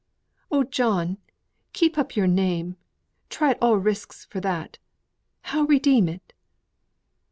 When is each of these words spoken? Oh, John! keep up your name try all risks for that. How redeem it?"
Oh, 0.49 0.63
John! 0.63 1.19
keep 1.73 1.95
up 1.95 2.15
your 2.15 2.25
name 2.25 2.75
try 3.29 3.53
all 3.61 3.77
risks 3.77 4.25
for 4.25 4.39
that. 4.39 4.79
How 5.43 5.65
redeem 5.65 6.09
it?" 6.09 6.33